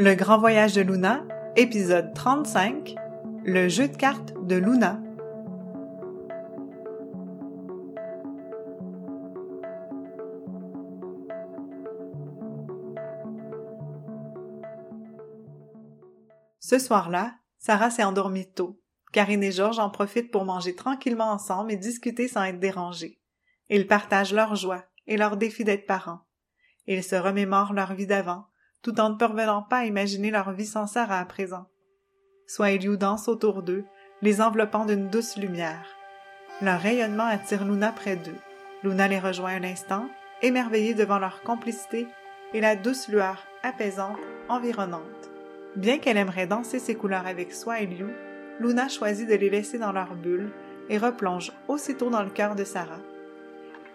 [0.00, 1.24] Le grand voyage de Luna,
[1.56, 2.94] épisode 35,
[3.44, 5.00] le jeu de cartes de Luna.
[16.60, 18.80] Ce soir-là, Sarah s'est endormie tôt.
[19.12, 23.20] Karine et Georges en profitent pour manger tranquillement ensemble et discuter sans être dérangés.
[23.68, 26.20] Ils partagent leur joie et leur défi d'être parents.
[26.86, 28.46] Ils se remémorent leur vie d'avant,
[28.82, 31.66] tout en ne parvenant pas à imaginer leur vie sans Sarah à présent.
[32.46, 33.84] Soit Eliou danse autour d'eux,
[34.22, 35.86] les enveloppant d'une douce lumière.
[36.62, 38.38] Leur rayonnement attire Luna près d'eux.
[38.82, 40.08] Luna les rejoint un instant,
[40.42, 42.06] émerveillée devant leur complicité
[42.54, 45.02] et la douce lueur apaisante environnante.
[45.76, 48.12] Bien qu'elle aimerait danser ses couleurs avec soi et Liu,
[48.60, 50.50] Luna choisit de les laisser dans leur bulle
[50.88, 53.00] et replonge aussitôt dans le cœur de Sarah.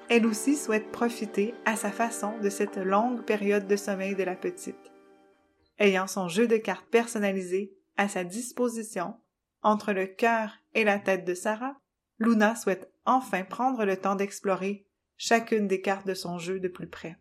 [0.10, 4.36] Elle aussi souhaite profiter à sa façon de cette longue période de sommeil de la
[4.36, 4.92] petite.
[5.80, 9.16] Ayant son jeu de cartes personnalisé à sa disposition,
[9.62, 11.76] entre le cœur et la tête de Sarah,
[12.20, 14.86] Luna souhaite enfin prendre le temps d'explorer
[15.18, 17.18] chacune des cartes de son jeu de plus près.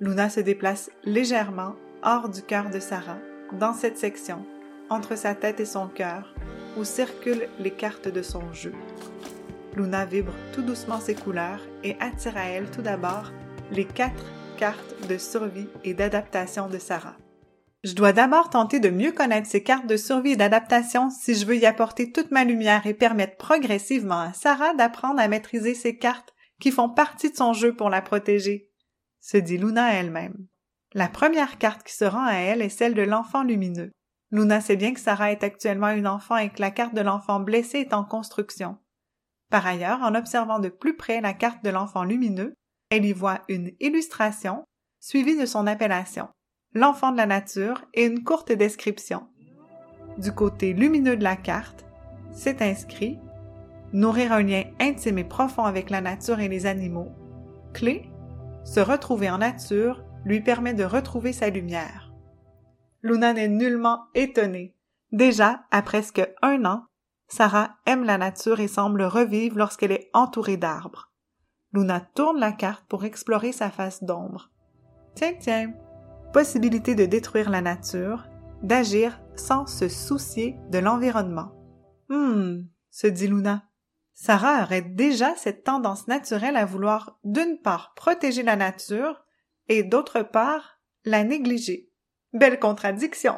[0.00, 3.18] Luna se déplace légèrement hors du cœur de Sarah,
[3.52, 4.44] dans cette section,
[4.90, 6.34] entre sa tête et son cœur,
[6.76, 8.72] où circulent les cartes de son jeu.
[9.76, 13.32] Luna vibre tout doucement ses couleurs et attire à elle tout d'abord
[13.70, 14.24] les quatre
[14.56, 17.16] cartes de survie et d'adaptation de Sarah.
[17.84, 21.46] Je dois d'abord tenter de mieux connaître ces cartes de survie et d'adaptation si je
[21.46, 25.96] veux y apporter toute ma lumière et permettre progressivement à Sarah d'apprendre à maîtriser ces
[25.96, 28.68] cartes qui font partie de son jeu pour la protéger,
[29.20, 30.46] se dit Luna elle-même.
[30.92, 33.92] La première carte qui se rend à elle est celle de l'enfant lumineux.
[34.32, 37.38] Luna sait bien que Sarah est actuellement une enfant et que la carte de l'enfant
[37.38, 38.76] blessé est en construction.
[39.50, 42.54] Par ailleurs, en observant de plus près la carte de l'enfant lumineux,
[42.90, 44.64] elle y voit une illustration
[45.00, 46.28] suivie de son appellation,
[46.74, 49.26] l'enfant de la nature et une courte description.
[50.18, 51.86] Du côté lumineux de la carte,
[52.32, 53.18] c'est inscrit
[53.92, 57.10] Nourrir un lien intime et profond avec la nature et les animaux.
[57.72, 58.10] Clé
[58.64, 62.12] Se retrouver en nature lui permet de retrouver sa lumière.
[63.02, 64.74] Luna n'est nullement étonnée.
[65.12, 66.84] Déjà, à presque un an,
[67.28, 71.12] Sarah aime la nature et semble revivre lorsqu'elle est entourée d'arbres.
[71.72, 74.50] Luna tourne la carte pour explorer sa face d'ombre.
[75.14, 75.74] Tiens, tiens,
[76.32, 78.26] possibilité de détruire la nature,
[78.62, 81.52] d'agir sans se soucier de l'environnement.
[82.08, 83.64] Hum, se dit Luna.
[84.14, 89.24] Sarah aurait déjà cette tendance naturelle à vouloir d'une part protéger la nature
[89.68, 91.92] et d'autre part la négliger.
[92.32, 93.36] Belle contradiction.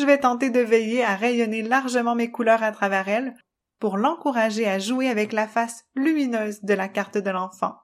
[0.00, 3.34] Je vais tenter de veiller à rayonner largement mes couleurs à travers elle
[3.78, 7.76] pour l'encourager à jouer avec la face lumineuse de la carte de l'enfant.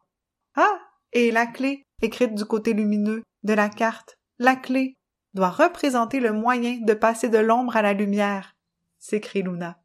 [0.55, 0.79] Ah.
[1.13, 4.97] Et la clé, écrite du côté lumineux de la carte, la clé
[5.35, 8.57] doit représenter le moyen de passer de l'ombre à la lumière,
[8.99, 9.79] s'écrie Luna.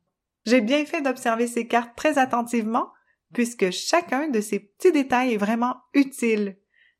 [0.46, 2.94] J'ai bien fait d'observer ces cartes très attentivement,
[3.34, 6.58] puisque chacun de ces petits détails est vraiment utile.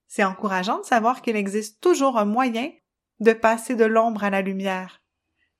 [0.08, 2.70] C'est encourageant de savoir qu'il existe toujours un moyen
[3.22, 5.01] de passer de l'ombre à la lumière.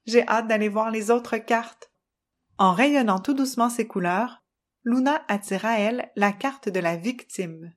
[0.06, 1.92] J'ai hâte d'aller voir les autres cartes.
[2.58, 4.44] En rayonnant tout doucement ses couleurs,
[4.84, 7.72] Luna attire à elle la carte de la victime.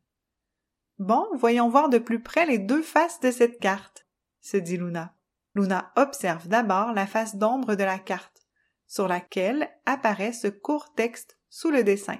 [0.98, 4.06] Bon, voyons voir de plus près les deux faces de cette carte,
[4.40, 5.14] se dit Luna.
[5.54, 8.46] Luna observe d'abord la face d'ombre de la carte,
[8.86, 12.18] sur laquelle apparaît ce court texte sous le dessin.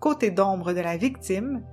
[0.00, 1.64] Côté d'ombre de la victime,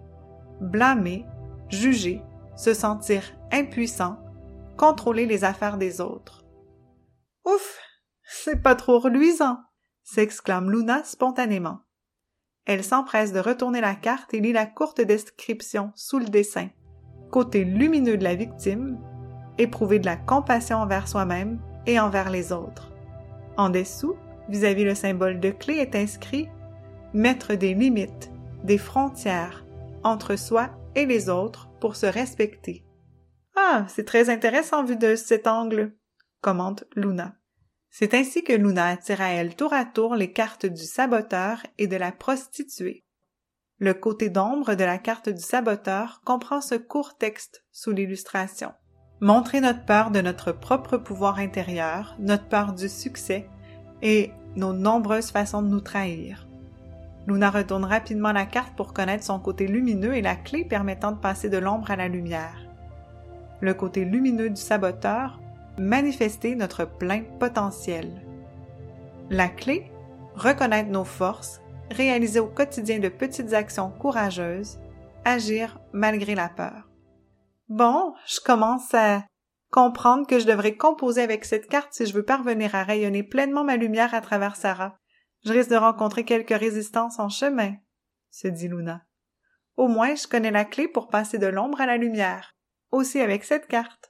[0.61, 1.25] blâmer,
[1.69, 2.21] juger,
[2.55, 4.17] se sentir impuissant,
[4.77, 6.46] contrôler les affaires des autres.
[7.47, 7.79] Ouf.
[8.23, 9.57] C'est pas trop reluisant.
[10.03, 11.79] s'exclame Luna spontanément.
[12.65, 16.67] Elle s'empresse de retourner la carte et lit la courte description sous le dessin.
[17.31, 18.99] Côté lumineux de la victime,
[19.57, 22.91] éprouver de la compassion envers soi-même et envers les autres.
[23.55, 24.17] En dessous,
[24.49, 26.49] vis-à-vis le symbole de clé est inscrit
[27.13, 28.29] mettre des limites,
[28.65, 29.65] des frontières
[30.03, 32.85] entre soi et les autres pour se respecter.
[33.55, 35.95] Ah, c'est très intéressant vu de cet angle,
[36.41, 37.36] commente Luna.
[37.99, 41.87] C'est ainsi que Luna attire à elle tour à tour les cartes du saboteur et
[41.87, 43.03] de la prostituée.
[43.79, 48.71] Le côté d'ombre de la carte du saboteur comprend ce court texte sous l'illustration.
[49.19, 53.49] Montrer notre peur de notre propre pouvoir intérieur, notre peur du succès
[54.03, 56.47] et nos nombreuses façons de nous trahir.
[57.25, 61.19] Luna retourne rapidement la carte pour connaître son côté lumineux et la clé permettant de
[61.19, 62.61] passer de l'ombre à la lumière.
[63.59, 65.39] Le côté lumineux du saboteur
[65.77, 68.25] manifester notre plein potentiel.
[69.29, 69.91] La clé,
[70.35, 74.79] reconnaître nos forces, réaliser au quotidien de petites actions courageuses,
[75.25, 76.89] agir malgré la peur.
[77.69, 79.25] Bon, je commence à
[79.71, 83.63] comprendre que je devrais composer avec cette carte si je veux parvenir à rayonner pleinement
[83.63, 84.97] ma lumière à travers Sarah.
[85.45, 87.75] Je risque de rencontrer quelques résistances en chemin,
[88.31, 89.03] se dit Luna.
[89.75, 92.55] Au moins, je connais la clé pour passer de l'ombre à la lumière.
[92.91, 94.06] Aussi avec cette carte.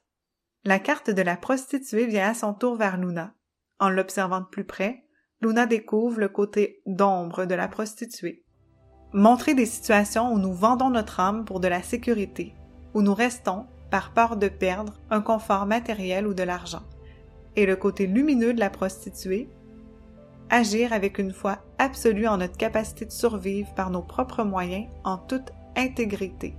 [0.67, 3.33] La carte de la prostituée vient à son tour vers Luna.
[3.79, 5.05] En l'observant de plus près,
[5.39, 8.43] Luna découvre le côté d'ombre de la prostituée.
[9.13, 12.53] Montrer des situations où nous vendons notre âme pour de la sécurité,
[12.93, 16.83] où nous restons, par peur de perdre, un confort matériel ou de l'argent.
[17.55, 19.49] Et le côté lumineux de la prostituée,
[20.49, 25.17] agir avec une foi absolue en notre capacité de survivre par nos propres moyens en
[25.17, 26.55] toute intégrité.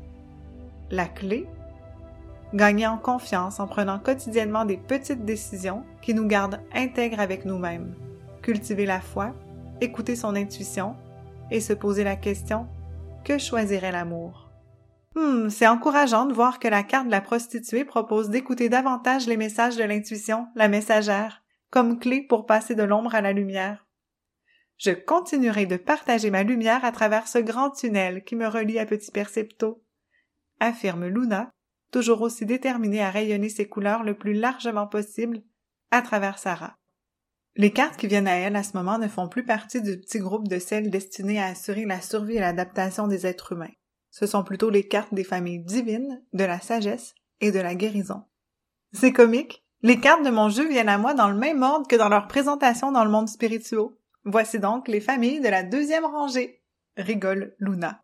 [0.90, 1.46] La clé
[2.54, 7.94] Gagner en confiance en prenant quotidiennement des petites décisions qui nous gardent intègres avec nous-mêmes.
[8.40, 9.34] Cultiver la foi,
[9.82, 10.96] écouter son intuition
[11.50, 12.66] et se poser la question
[13.24, 14.50] que choisirait l'amour?
[15.14, 19.36] Hmm, c'est encourageant de voir que la carte de la prostituée propose d'écouter davantage les
[19.36, 23.86] messages de l'intuition, la messagère, comme clé pour passer de l'ombre à la lumière.
[24.78, 28.86] Je continuerai de partager ma lumière à travers ce grand tunnel qui me relie à
[28.86, 29.82] Petit Percepto,
[30.60, 31.50] affirme Luna
[31.90, 35.42] toujours aussi déterminée à rayonner ses couleurs le plus largement possible
[35.90, 36.76] à travers Sarah.
[37.56, 40.20] Les cartes qui viennent à elle à ce moment ne font plus partie du petit
[40.20, 43.72] groupe de celles destinées à assurer la survie et l'adaptation des êtres humains.
[44.10, 48.22] Ce sont plutôt les cartes des familles divines, de la sagesse et de la guérison.
[48.92, 49.64] C'est comique.
[49.82, 52.26] Les cartes de mon jeu viennent à moi dans le même ordre que dans leur
[52.26, 53.88] présentation dans le monde spirituel.
[54.24, 56.62] Voici donc les familles de la deuxième rangée.
[56.96, 58.02] Rigole Luna.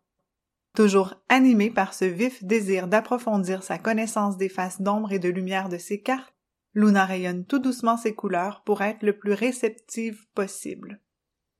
[0.75, 5.69] Toujours animée par ce vif désir d'approfondir sa connaissance des faces d'ombre et de lumière
[5.69, 6.33] de ses cartes,
[6.73, 10.99] Luna rayonne tout doucement ses couleurs pour être le plus réceptive possible.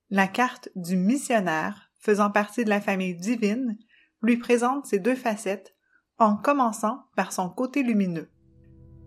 [0.09, 3.77] La carte du missionnaire, faisant partie de la famille divine,
[4.21, 5.75] lui présente ses deux facettes
[6.17, 8.29] en commençant par son côté lumineux.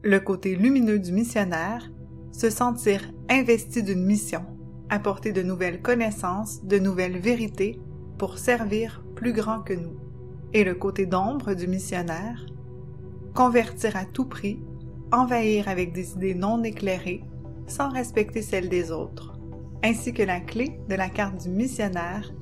[0.03, 1.91] Le côté lumineux du missionnaire,
[2.33, 4.47] se sentir investi d'une mission,
[4.89, 7.79] apporter de nouvelles connaissances, de nouvelles vérités
[8.17, 9.99] pour servir plus grand que nous.
[10.53, 12.47] Et le côté d'ombre du missionnaire,
[13.35, 14.61] convertir à tout prix,
[15.11, 17.25] envahir avec des idées non éclairées,
[17.67, 19.37] sans respecter celles des autres,
[19.83, 22.33] ainsi que la clé de la carte du missionnaire,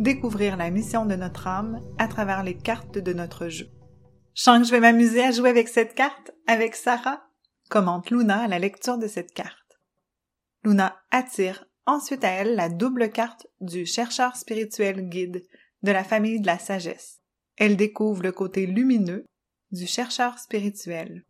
[0.00, 3.68] découvrir la mission de notre âme à travers les cartes de notre jeu.
[4.34, 7.22] Je sens que je vais m'amuser à jouer avec cette carte, avec Sarah,
[7.68, 9.58] commente Luna à la lecture de cette carte.
[10.64, 15.42] Luna attire ensuite à elle la double carte du chercheur spirituel guide
[15.82, 17.20] de la famille de la sagesse.
[17.58, 19.24] Elle découvre le côté lumineux
[19.72, 21.24] du chercheur spirituel.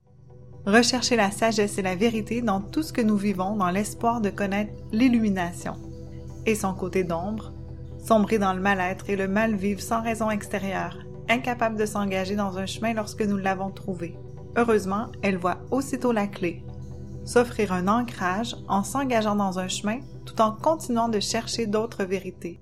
[0.67, 4.31] Rechercher la sagesse et la vérité dans tout ce que nous vivons dans l'espoir de
[4.31, 5.75] connaître l'illumination.
[6.47, 7.53] Et son côté d'ombre,
[7.99, 12.67] sombrer dans le mal-être et le mal-vivre sans raison extérieure, incapable de s'engager dans un
[12.67, 14.17] chemin lorsque nous l'avons trouvé.
[14.57, 16.63] Heureusement, elle voit aussitôt la clé,
[17.25, 22.61] s'offrir un ancrage en s'engageant dans un chemin tout en continuant de chercher d'autres vérités.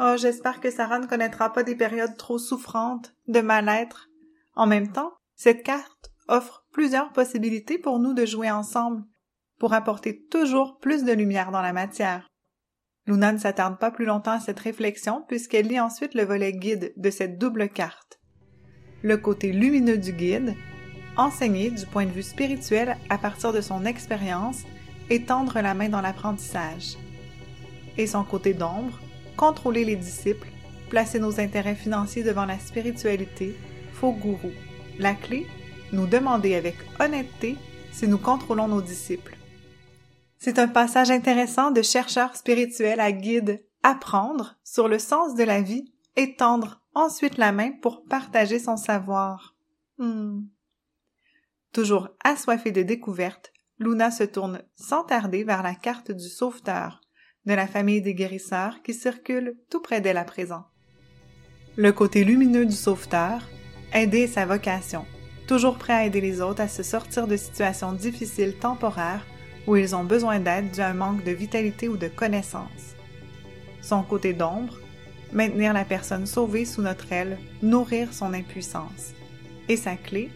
[0.00, 4.08] Oh, j'espère que Sarah ne connaîtra pas des périodes trop souffrantes, de mal-être.
[4.54, 9.02] En même temps, cette carte offre plusieurs possibilités pour nous de jouer ensemble,
[9.58, 12.28] pour apporter toujours plus de lumière dans la matière.
[13.06, 16.92] Luna ne s'attarde pas plus longtemps à cette réflexion puisqu'elle lit ensuite le volet guide
[16.96, 18.20] de cette double carte.
[19.02, 20.54] Le côté lumineux du guide,
[21.16, 24.62] enseigner du point de vue spirituel à partir de son expérience
[25.10, 26.96] et tendre la main dans l'apprentissage.
[27.96, 29.00] Et son côté d'ombre,
[29.38, 30.48] contrôler les disciples,
[30.90, 33.56] placer nos intérêts financiers devant la spiritualité,
[33.92, 34.50] faux gourou.
[34.98, 35.46] La clé,
[35.92, 37.56] nous demander avec honnêteté
[37.92, 39.36] si nous contrôlons nos disciples.
[40.38, 45.62] C'est un passage intéressant de chercheur spirituel à guide apprendre sur le sens de la
[45.62, 49.54] vie et tendre ensuite la main pour partager son savoir.
[49.98, 50.46] Hmm.
[51.72, 57.00] Toujours assoiffée de découvertes, Luna se tourne sans tarder vers la carte du sauveteur,
[57.48, 60.64] de la famille des guérisseurs qui circule tout près d'elle à présent.
[61.76, 63.48] Le côté lumineux du sauveteur,
[63.94, 65.06] aider sa vocation,
[65.46, 69.24] toujours prêt à aider les autres à se sortir de situations difficiles temporaires
[69.66, 72.94] où ils ont besoin d'aide dû à un manque de vitalité ou de connaissance.
[73.80, 74.78] Son côté d'ombre,
[75.32, 79.14] maintenir la personne sauvée sous notre aile, nourrir son impuissance.
[79.70, 80.30] Et sa clé,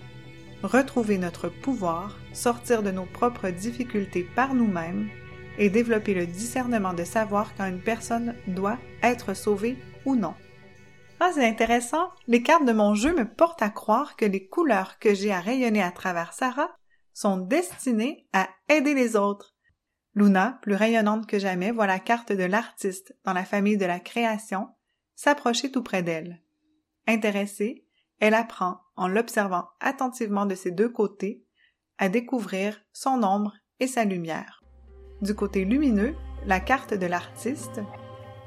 [0.62, 5.10] retrouver notre pouvoir, sortir de nos propres difficultés par nous-mêmes
[5.58, 10.34] et développer le discernement de savoir quand une personne doit être sauvée ou non.
[11.20, 12.10] Ah, c'est intéressant.
[12.26, 15.40] Les cartes de mon jeu me portent à croire que les couleurs que j'ai à
[15.40, 16.74] rayonner à travers Sarah
[17.12, 19.54] sont destinées à aider les autres.
[20.14, 24.00] Luna, plus rayonnante que jamais, voit la carte de l'artiste dans la famille de la
[24.00, 24.68] création
[25.14, 26.42] s'approcher tout près d'elle.
[27.06, 27.86] Intéressée,
[28.18, 31.44] elle apprend, en l'observant attentivement de ses deux côtés,
[31.98, 34.61] à découvrir son ombre et sa lumière.
[35.22, 37.80] Du côté lumineux, la carte de l'artiste,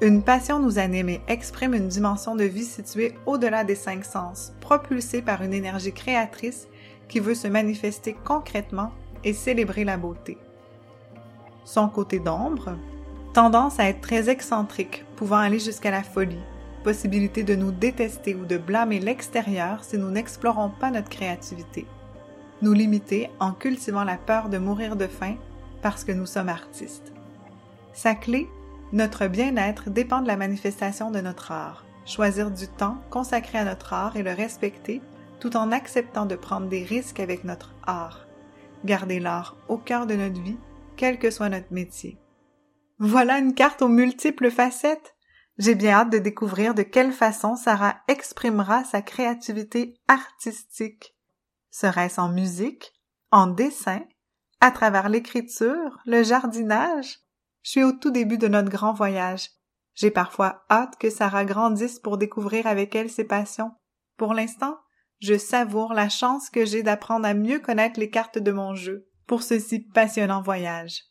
[0.02, 4.54] une passion nous anime et exprime une dimension de vie située au-delà des cinq sens,
[4.60, 6.68] propulsée par une énergie créatrice
[7.08, 8.92] qui veut se manifester concrètement
[9.24, 10.38] et célébrer la beauté.
[11.64, 12.78] Son côté d'ombre,
[13.34, 16.44] tendance à être très excentrique, pouvant aller jusqu'à la folie,
[16.84, 21.86] possibilité de nous détester ou de blâmer l'extérieur si nous n'explorons pas notre créativité.
[22.62, 25.36] Nous limiter en cultivant la peur de mourir de faim
[25.86, 27.14] parce que nous sommes artistes.
[27.94, 28.50] Sa clé,
[28.92, 31.86] notre bien-être dépend de la manifestation de notre art.
[32.08, 35.00] Choisir du temps consacré à notre art et le respecter
[35.40, 38.26] tout en acceptant de prendre des risques avec notre art.
[38.84, 40.58] Garder l'art au cœur de notre vie,
[40.98, 42.18] quel que soit notre métier.
[42.98, 45.16] Voilà une carte aux multiples facettes.
[45.60, 51.16] J'ai bien hâte de découvrir de quelle façon Sarah exprimera sa créativité artistique.
[51.70, 52.92] Serait-ce en musique,
[53.30, 54.02] en dessin,
[54.66, 57.20] à travers l'écriture, le jardinage?
[57.62, 59.52] Je suis au tout début de notre grand voyage.
[59.94, 63.74] J'ai parfois hâte que Sarah grandisse pour découvrir avec elle ses passions.
[64.18, 64.80] Pour l'instant,
[65.22, 69.08] je savoure la chance que j'ai d'apprendre à mieux connaître les cartes de mon jeu
[69.28, 71.04] pour ce si passionnant voyage.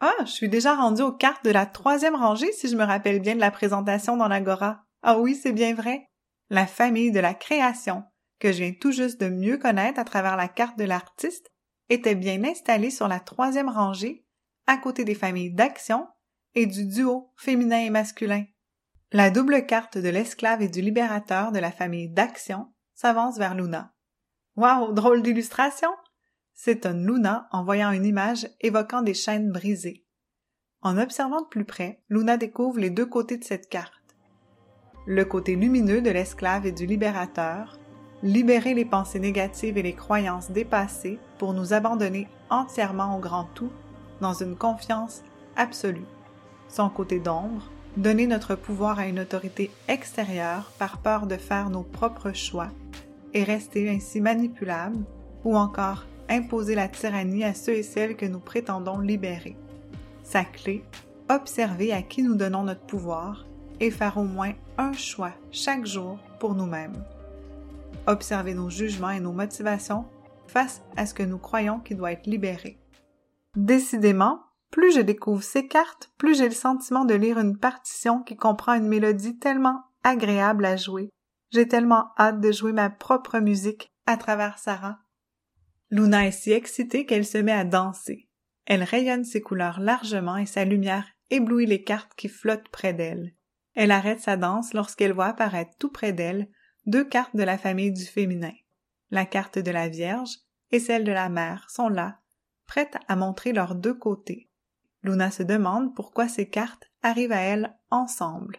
[0.00, 3.20] Ah, je suis déjà rendue aux cartes de la troisième rangée si je me rappelle
[3.20, 4.86] bien de la présentation dans l'Agora.
[5.02, 6.08] Ah oui, c'est bien vrai.
[6.48, 8.02] La famille de la création,
[8.38, 11.51] que je viens tout juste de mieux connaître à travers la carte de l'artiste,
[11.88, 14.24] était bien installée sur la troisième rangée,
[14.66, 16.06] à côté des familles d'action
[16.54, 18.44] et du duo féminin et masculin.
[19.10, 23.94] La double carte de l'esclave et du libérateur de la famille d'action s'avance vers Luna.
[24.56, 25.90] Waouh, drôle d'illustration!
[26.54, 30.06] s'étonne Luna en voyant une image évoquant des chaînes brisées.
[30.80, 33.92] En observant de plus près, Luna découvre les deux côtés de cette carte.
[35.06, 37.78] Le côté lumineux de l'esclave et du libérateur,
[38.22, 43.70] libérer les pensées négatives et les croyances dépassées pour nous abandonner entièrement au grand tout
[44.20, 45.22] dans une confiance
[45.56, 46.06] absolue.
[46.68, 51.82] Son côté d'ombre, donner notre pouvoir à une autorité extérieure par peur de faire nos
[51.82, 52.68] propres choix
[53.34, 55.04] et rester ainsi manipulable
[55.44, 59.56] ou encore imposer la tyrannie à ceux et celles que nous prétendons libérer.
[60.22, 60.84] Sa clé,
[61.28, 63.46] observer à qui nous donnons notre pouvoir
[63.80, 67.04] et faire au moins un choix chaque jour pour nous-mêmes.
[68.06, 70.06] Observer nos jugements et nos motivations
[70.48, 72.78] face à ce que nous croyons qui doit être libéré.
[73.56, 74.40] Décidément,
[74.72, 78.74] plus je découvre ces cartes, plus j'ai le sentiment de lire une partition qui comprend
[78.74, 81.10] une mélodie tellement agréable à jouer.
[81.52, 84.98] J'ai tellement hâte de jouer ma propre musique à travers Sarah
[85.90, 88.28] Luna est si excitée qu'elle se met à danser.
[88.66, 93.34] Elle rayonne ses couleurs largement et sa lumière éblouit les cartes qui flottent près d'elle.
[93.74, 96.48] Elle arrête sa danse lorsqu'elle voit apparaître tout près d'elle
[96.86, 98.52] deux cartes de la famille du féminin.
[99.10, 100.38] La carte de la Vierge
[100.70, 102.18] et celle de la mère sont là,
[102.66, 104.48] prêtes à montrer leurs deux côtés.
[105.02, 108.58] Luna se demande pourquoi ces cartes arrivent à elle ensemble.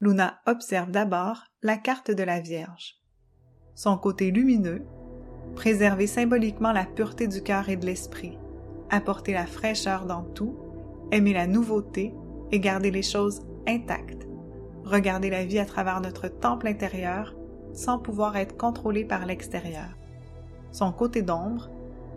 [0.00, 3.00] Luna observe d'abord la carte de la Vierge.
[3.74, 4.86] Son côté lumineux
[5.54, 8.38] préserver symboliquement la pureté du cœur et de l'esprit,
[8.90, 10.56] apporter la fraîcheur dans tout,
[11.10, 12.14] aimer la nouveauté
[12.52, 14.26] et garder les choses intactes,
[14.86, 17.34] regarder la vie à travers notre temple intérieur
[17.72, 19.96] sans pouvoir être contrôlé par l'extérieur.
[20.72, 21.70] Son côté d'ombre,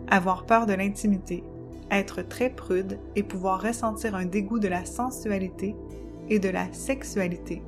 [0.08, 1.44] avoir peur de l'intimité,
[1.90, 5.76] être très prude et pouvoir ressentir un dégoût de la sensualité
[6.28, 7.62] et de la sexualité,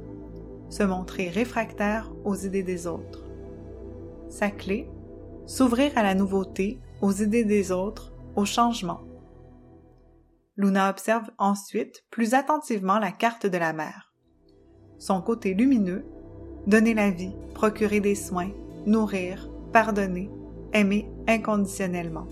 [0.70, 3.26] se montrer réfractaire aux idées des autres.
[4.28, 4.88] Sa clé,
[5.46, 9.00] s'ouvrir à la nouveauté, aux idées des autres, au changement.
[10.56, 14.11] Luna observe ensuite plus attentivement la carte de la mère.
[15.02, 16.04] Son côté lumineux,
[16.68, 18.50] donner la vie, procurer des soins,
[18.86, 20.30] nourrir, pardonner,
[20.72, 22.28] aimer inconditionnellement,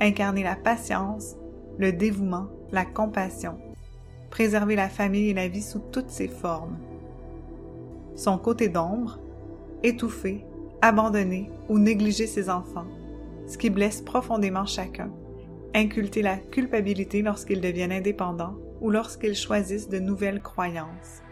[0.00, 1.34] incarner la patience,
[1.76, 3.58] le dévouement, la compassion,
[4.30, 6.78] préserver la famille et la vie sous toutes ses formes.
[8.14, 9.18] Son côté d'ombre,
[9.82, 10.44] étouffer,
[10.80, 12.86] abandonner ou négliger ses enfants,
[13.48, 15.10] ce qui blesse profondément chacun,
[15.74, 21.22] inculter la culpabilité lorsqu'ils deviennent indépendants ou lorsqu'ils choisissent de nouvelles croyances.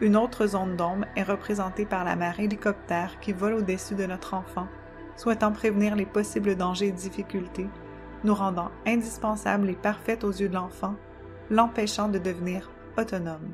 [0.00, 4.32] Une autre zone d'ombre est représentée par la mère hélicoptère qui vole au-dessus de notre
[4.32, 4.66] enfant,
[5.16, 7.68] souhaitant prévenir les possibles dangers et difficultés,
[8.24, 10.94] nous rendant indispensables et parfaites aux yeux de l'enfant,
[11.50, 13.50] l'empêchant de devenir autonome.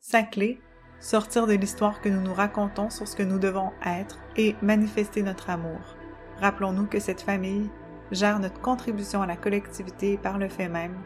[0.00, 0.60] Sa clé
[0.98, 5.22] sortir de l'histoire que nous nous racontons sur ce que nous devons être et manifester
[5.22, 5.96] notre amour.
[6.40, 7.70] Rappelons-nous que cette famille
[8.12, 10.96] gère notre contribution à la collectivité par le fait même,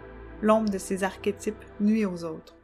[0.43, 2.56] l'ombre de ces archétypes nuit aux autres.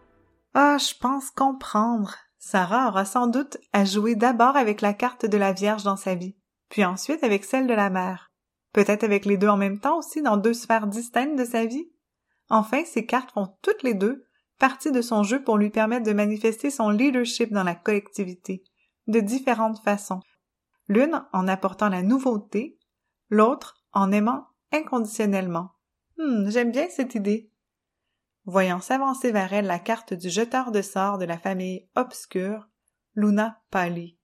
[0.54, 2.14] Ah, je pense comprendre.
[2.38, 6.14] Sarah aura sans doute à jouer d'abord avec la carte de la Vierge dans sa
[6.14, 6.36] vie,
[6.68, 8.32] puis ensuite avec celle de la mère.
[8.72, 11.90] Peut-être avec les deux en même temps aussi dans deux sphères distinctes de sa vie?
[12.50, 14.26] Enfin, ces cartes font toutes les deux
[14.58, 18.62] partie de son jeu pour lui permettre de manifester son leadership dans la collectivité,
[19.06, 20.20] de différentes façons.
[20.88, 22.78] L'une en apportant la nouveauté,
[23.28, 25.70] l'autre en aimant inconditionnellement.
[26.18, 27.51] Hum, j'aime bien cette idée.
[28.44, 32.68] Voyant s'avancer vers elle la carte du jeteur de sorts de la famille obscure,
[33.14, 34.18] Luna pâlit.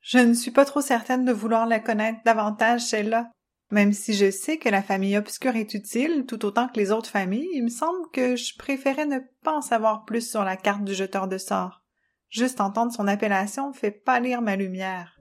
[0.00, 3.30] Je ne suis pas trop certaine de vouloir la connaître davantage, celle-là.
[3.70, 7.10] Même si je sais que la famille obscure est utile tout autant que les autres
[7.10, 10.84] familles, il me semble que je préférais ne pas en savoir plus sur la carte
[10.84, 11.82] du jeteur de sorts.
[12.30, 15.20] Juste entendre son appellation fait pâlir ma lumière.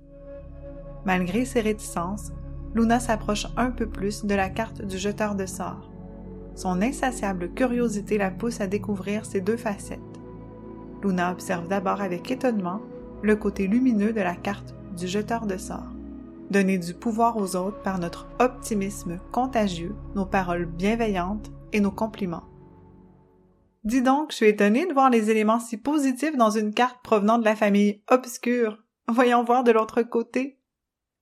[1.06, 2.32] Malgré ses réticences,
[2.74, 5.97] Luna s'approche un peu plus de la carte du jeteur de sorts.
[6.58, 10.00] Son insatiable curiosité la pousse à découvrir ces deux facettes.
[11.04, 12.82] Luna observe d'abord avec étonnement
[13.22, 15.94] le côté lumineux de la carte du jeteur de sorts.
[16.50, 22.46] Donner du pouvoir aux autres par notre optimisme contagieux, nos paroles bienveillantes et nos compliments.
[23.84, 27.38] Dis donc, je suis étonnée de voir les éléments si positifs dans une carte provenant
[27.38, 28.84] de la famille obscure.
[29.08, 30.60] Voyons voir de l'autre côté,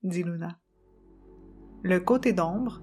[0.01, 0.57] dit Luna.
[1.83, 2.81] Le côté d'ombre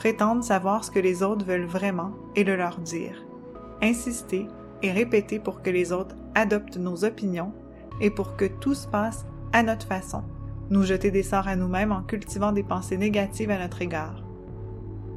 [0.00, 3.22] prétendent savoir ce que les autres veulent vraiment et le leur dire.
[3.82, 4.46] Insister
[4.80, 7.52] et répéter pour que les autres adoptent nos opinions
[8.00, 10.22] et pour que tout se passe à notre façon.
[10.70, 14.24] Nous jeter des sorts à nous-mêmes en cultivant des pensées négatives à notre égard.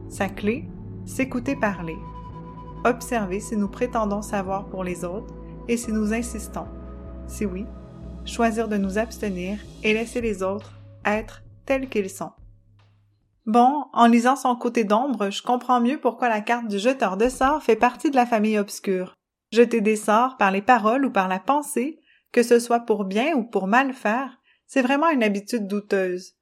[0.10, 0.68] Sa clé,
[1.06, 1.96] s'écouter parler.
[2.84, 5.34] Observer si nous prétendons savoir pour les autres
[5.70, 6.68] et si nous insistons.
[7.28, 7.66] Si oui,
[8.26, 10.74] choisir de nous abstenir et laisser les autres
[11.06, 12.32] être tels qu'ils sont.
[13.46, 17.28] Bon, en lisant son côté d'ombre, je comprends mieux pourquoi la carte du jeteur de
[17.28, 19.14] sorts fait partie de la famille obscure.
[19.52, 22.00] Jeter des sorts par les paroles ou par la pensée
[22.32, 26.34] que ce soit pour bien ou pour mal faire, c'est vraiment une habitude douteuse.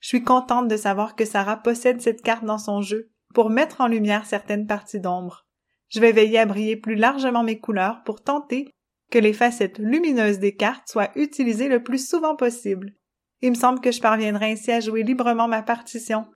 [0.00, 3.82] Je suis contente de savoir que Sarah possède cette carte dans son jeu pour mettre
[3.82, 5.46] en lumière certaines parties d'ombre.
[5.88, 8.70] Je vais veiller à briller plus largement mes couleurs pour tenter
[9.10, 12.94] que les facettes lumineuses des cartes soient utilisées le plus souvent possible.
[13.42, 16.26] Il me semble que je parviendrai ainsi à jouer librement ma partition,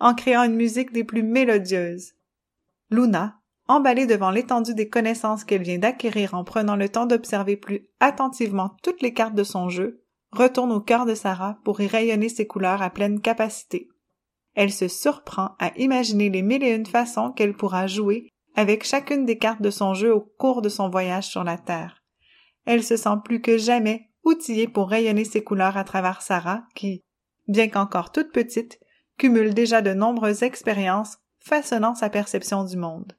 [0.00, 2.12] en créant une musique des plus mélodieuses.
[2.90, 7.86] Luna, emballée devant l'étendue des connaissances qu'elle vient d'acquérir en prenant le temps d'observer plus
[8.00, 12.28] attentivement toutes les cartes de son jeu, retourne au cœur de Sarah pour y rayonner
[12.28, 13.88] ses couleurs à pleine capacité.
[14.54, 19.24] Elle se surprend à imaginer les mille et une façons qu'elle pourra jouer avec chacune
[19.24, 22.02] des cartes de son jeu au cours de son voyage sur la Terre.
[22.64, 27.02] Elle se sent plus que jamais outillée pour rayonner ses couleurs à travers Sarah, qui,
[27.48, 28.80] bien qu'encore toute petite,
[29.20, 33.12] cumule déjà de nombreuses expériences façonnant sa perception du monde.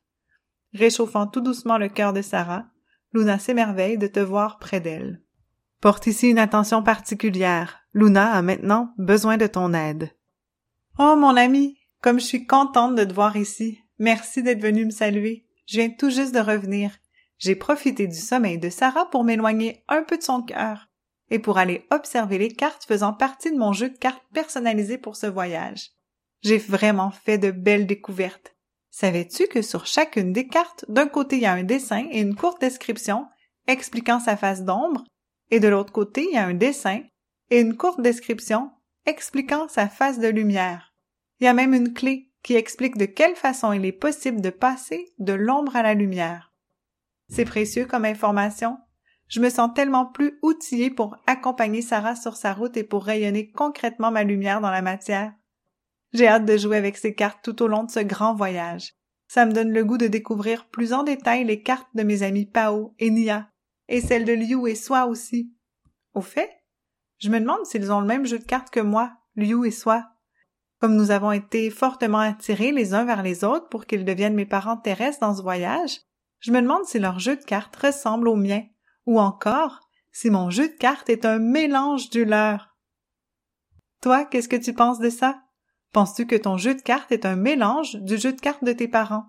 [0.73, 2.65] Réchauffant tout doucement le cœur de Sarah,
[3.13, 5.21] Luna s'émerveille de te voir près d'elle.
[5.79, 7.81] Porte ici une attention particulière.
[7.93, 10.11] Luna a maintenant besoin de ton aide.
[10.97, 13.79] Oh, mon ami, comme je suis contente de te voir ici.
[13.99, 15.45] Merci d'être venu me saluer.
[15.67, 16.97] Je viens tout juste de revenir.
[17.37, 20.90] J'ai profité du sommeil de Sarah pour m'éloigner un peu de son cœur
[21.31, 25.15] et pour aller observer les cartes faisant partie de mon jeu de cartes personnalisé pour
[25.15, 25.91] ce voyage.
[26.43, 28.55] J'ai vraiment fait de belles découvertes.
[28.91, 32.35] Savais-tu que sur chacune des cartes, d'un côté il y a un dessin et une
[32.35, 33.25] courte description
[33.67, 35.05] expliquant sa face d'ombre,
[35.49, 37.01] et de l'autre côté il y a un dessin
[37.49, 38.69] et une courte description
[39.05, 40.93] expliquant sa face de lumière.
[41.39, 44.49] Il y a même une clé qui explique de quelle façon il est possible de
[44.49, 46.51] passer de l'ombre à la lumière.
[47.29, 48.77] C'est précieux comme information.
[49.31, 53.49] Je me sens tellement plus outillée pour accompagner Sarah sur sa route et pour rayonner
[53.49, 55.33] concrètement ma lumière dans la matière.
[56.11, 58.93] J'ai hâte de jouer avec ces cartes tout au long de ce grand voyage.
[59.29, 62.45] Ça me donne le goût de découvrir plus en détail les cartes de mes amis
[62.45, 63.47] Pao et Nia,
[63.87, 65.55] et celles de Liu et Soi aussi.
[66.13, 66.51] Au fait,
[67.17, 70.05] je me demande s'ils ont le même jeu de cartes que moi, Liu et Soi.
[70.81, 74.45] Comme nous avons été fortement attirés les uns vers les autres pour qu'ils deviennent mes
[74.45, 76.01] parents terrestres dans ce voyage,
[76.39, 78.63] je me demande si leur jeu de cartes ressemble au mien,
[79.11, 79.81] ou encore
[80.13, 82.69] si mon jeu de cartes est un mélange du leur.
[84.01, 85.41] Toi, qu'est-ce que tu penses de ça?
[85.91, 88.87] Penses-tu que ton jeu de cartes est un mélange du jeu de cartes de tes
[88.87, 89.25] parents?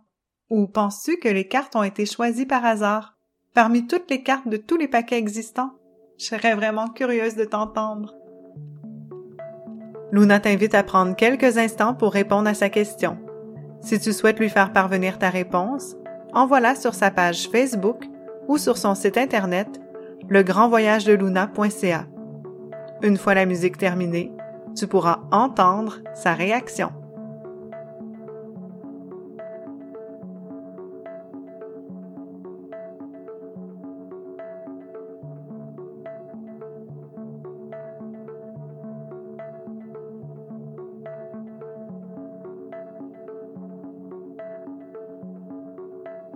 [0.51, 3.17] Ou penses-tu que les cartes ont été choisies par hasard,
[3.55, 5.73] parmi toutes les cartes de tous les paquets existants?
[6.17, 8.15] Je serais vraiment curieuse de t'entendre.
[10.13, 13.19] Luna t'invite à prendre quelques instants pour répondre à sa question.
[13.81, 15.97] Si tu souhaites lui faire parvenir ta réponse,
[16.33, 18.05] envoie-la sur sa page Facebook
[18.49, 19.81] ou sur son site internet
[20.29, 22.07] legrandvoyagedeluna.ca.
[23.03, 24.33] Une fois la musique terminée,
[24.77, 26.93] tu pourras entendre sa réaction.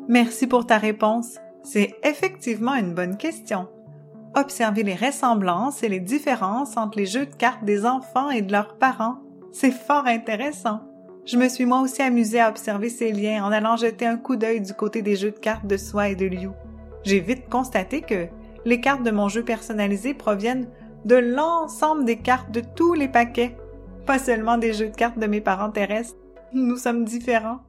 [0.09, 1.37] Merci pour ta réponse.
[1.67, 3.67] C'est effectivement une bonne question.
[4.37, 8.53] Observer les ressemblances et les différences entre les jeux de cartes des enfants et de
[8.53, 9.17] leurs parents,
[9.51, 10.83] c'est fort intéressant.
[11.25, 14.37] Je me suis moi aussi amusée à observer ces liens en allant jeter un coup
[14.37, 16.51] d'œil du côté des jeux de cartes de Soi et de Liu.
[17.03, 18.29] J'ai vite constaté que
[18.65, 20.69] les cartes de mon jeu personnalisé proviennent
[21.05, 23.57] de l'ensemble des cartes de tous les paquets,
[24.07, 26.15] pas seulement des jeux de cartes de mes parents terrestres.
[26.53, 27.66] Nous sommes différents.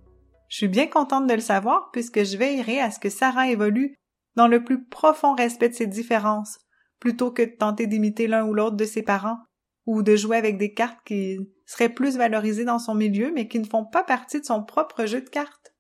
[0.47, 3.95] Je suis bien contente de le savoir puisque je veillerai à ce que Sarah évolue
[4.35, 6.59] dans le plus profond respect de ses différences,
[6.99, 9.39] plutôt que de tenter d'imiter l'un ou l'autre de ses parents,
[9.85, 13.59] ou de jouer avec des cartes qui seraient plus valorisées dans son milieu mais qui
[13.59, 15.73] ne font pas partie de son propre jeu de cartes.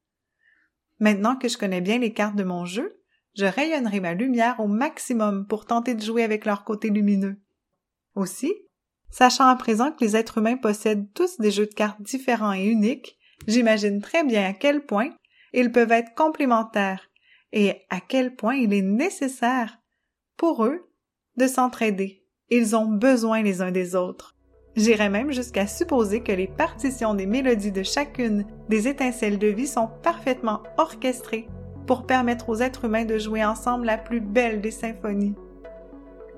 [0.99, 3.01] Maintenant que je connais bien les cartes de mon jeu,
[3.35, 7.39] je rayonnerai ma lumière au maximum pour tenter de jouer avec leur côté lumineux.
[8.15, 8.51] Aussi,
[9.11, 12.65] sachant à présent que les êtres humains possèdent tous des jeux de cartes différents et
[12.65, 15.09] uniques, j'imagine très bien à quel point
[15.53, 17.09] ils peuvent être complémentaires
[17.53, 19.79] et à quel point il est nécessaire
[20.37, 20.89] pour eux
[21.37, 22.23] de s'entraider.
[22.49, 24.35] Ils ont besoin les uns des autres.
[24.75, 29.67] J'irais même jusqu'à supposer que les partitions des mélodies de chacune des étincelles de vie
[29.67, 31.47] sont parfaitement orchestrées
[31.87, 35.35] pour permettre aux êtres humains de jouer ensemble la plus belle des symphonies.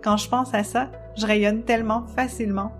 [0.02, 2.72] Quand je pense à ça, je rayonne tellement facilement.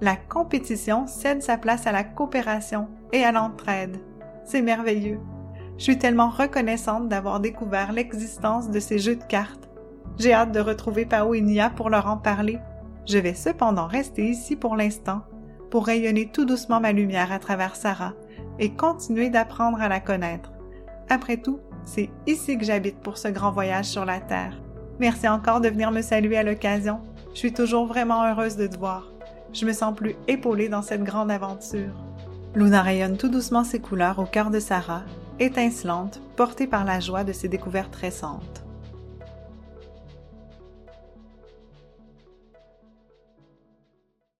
[0.00, 3.98] La compétition cède sa place à la coopération et à l'entraide.
[4.44, 5.20] C'est merveilleux.
[5.76, 9.68] Je suis tellement reconnaissante d'avoir découvert l'existence de ces jeux de cartes.
[10.18, 12.58] J'ai hâte de retrouver Pao et Nia pour leur en parler.
[13.06, 15.20] Je vais cependant rester ici pour l'instant,
[15.70, 18.14] pour rayonner tout doucement ma lumière à travers Sarah
[18.58, 20.52] et continuer d'apprendre à la connaître.
[21.10, 24.62] Après tout, c'est ici que j'habite pour ce grand voyage sur la Terre.
[24.98, 27.00] Merci encore de venir me saluer à l'occasion.
[27.32, 29.09] Je suis toujours vraiment heureuse de te voir.
[29.52, 31.92] Je me sens plus épaulée dans cette grande aventure.
[32.54, 35.02] Luna rayonne tout doucement ses couleurs au cœur de Sarah
[35.40, 38.62] étincelante, portée par la joie de ses découvertes récentes.